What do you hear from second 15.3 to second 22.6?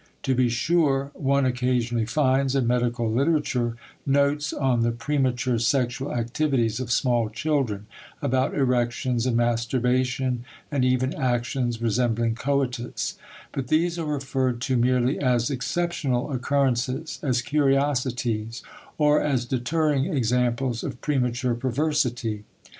exceptional occurrences, as curiosities, or as deterring examples of premature perversity.